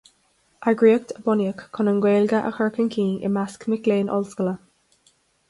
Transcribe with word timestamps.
Eagraíocht 0.69 1.11
a 1.19 1.21
bunaíodh 1.27 1.61
chun 1.77 1.91
an 1.91 1.99
Ghaeilge 2.05 2.39
a 2.49 2.53
chur 2.57 2.71
chun 2.79 2.91
cinn 2.97 3.13
i 3.31 3.33
measc 3.37 3.69
mic 3.75 3.93
léinn 3.93 4.11
ollscoile. 4.19 4.57